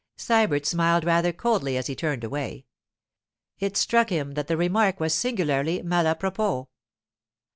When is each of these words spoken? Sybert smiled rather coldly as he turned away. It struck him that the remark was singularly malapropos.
Sybert 0.17 0.65
smiled 0.65 1.03
rather 1.03 1.31
coldly 1.31 1.77
as 1.77 1.85
he 1.85 1.93
turned 1.95 2.23
away. 2.23 2.65
It 3.59 3.77
struck 3.77 4.09
him 4.09 4.31
that 4.33 4.47
the 4.47 4.57
remark 4.57 4.99
was 4.99 5.13
singularly 5.13 5.83
malapropos. 5.83 6.65